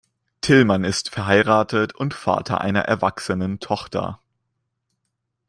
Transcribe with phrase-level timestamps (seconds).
[0.41, 4.19] Tillmann ist verheiratet und Vater einer erwachsenen Tochter.